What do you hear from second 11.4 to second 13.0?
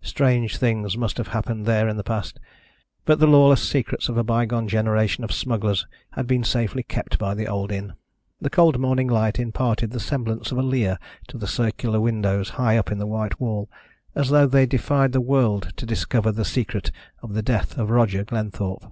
circular windows high up in